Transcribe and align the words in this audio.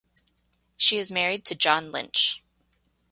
She 0.77 0.97
is 0.97 1.11
married 1.11 1.45
to 1.45 1.53
John 1.55 1.91
Lynch. 1.91 2.43